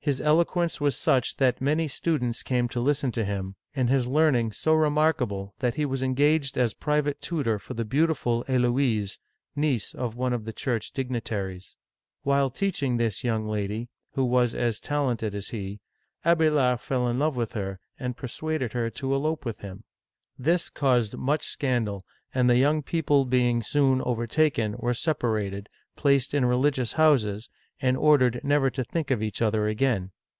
His 0.00 0.20
eloquence 0.20 0.80
was 0.80 0.96
such 0.96 1.38
that 1.38 1.60
many 1.60 1.88
stu 1.88 2.16
dents 2.18 2.44
came 2.44 2.68
to 2.68 2.78
listen 2.78 3.10
to 3.10 3.24
him, 3.24 3.56
and 3.74 3.90
his 3.90 4.06
learning 4.06 4.52
so 4.52 4.72
remarkable 4.72 5.56
that 5.58 5.74
he 5.74 5.84
was 5.84 6.00
engaged 6.00 6.56
as 6.56 6.74
private 6.74 7.20
tutor 7.20 7.58
for 7.58 7.74
the 7.74 7.84
beautiful 7.84 8.44
H^lolfse 8.44 8.54
(a 8.54 8.58
lo 8.60 8.78
ez'), 8.78 9.18
niece 9.56 9.94
of 9.96 10.14
one 10.14 10.32
of 10.32 10.44
the 10.44 10.52
church 10.52 10.92
dignitaries. 10.92 11.74
While 12.22 12.50
teaching 12.50 12.98
this 12.98 13.24
young 13.24 13.46
lady,— 13.46 13.88
who 14.14 14.24
was 14.24 14.54
as 14.54 14.78
talented 14.78 15.34
as 15.34 15.48
he,— 15.48 15.80
Ab^lard 16.24 16.78
fell 16.80 17.08
in 17.08 17.18
love 17.18 17.34
with 17.34 17.54
her, 17.54 17.80
and 17.98 18.16
persuaded 18.16 18.74
her 18.74 18.88
to 18.90 19.12
elope 19.12 19.44
with 19.44 19.58
him. 19.58 19.82
This 20.38 20.68
caused 20.70 21.16
much 21.16 21.46
scandal, 21.48 22.06
and 22.32 22.48
the 22.48 22.58
young 22.58 22.80
people 22.80 23.24
being 23.24 23.60
soon 23.60 24.00
overtaken, 24.02 24.76
were 24.78 24.94
separated, 24.94 25.68
placed 25.96 26.32
in 26.32 26.44
religious 26.44 26.92
houses, 26.92 27.48
and 27.78 27.94
ordered 27.94 28.40
never 28.42 28.70
to 28.70 28.82
think 28.82 29.10
of 29.10 29.22
each 29.22 29.42
other 29.42 29.68
again. 29.68 30.10